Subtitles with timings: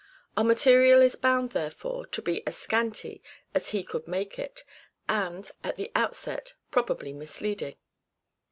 [0.35, 3.21] Our material is bound, therefore, to be as scanty
[3.53, 4.63] as he could make it,
[5.07, 7.75] and, at the outset, probably misleading.